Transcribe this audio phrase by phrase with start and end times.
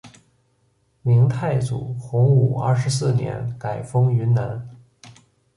[1.03, 4.75] 明太祖洪武二十四年改封云南。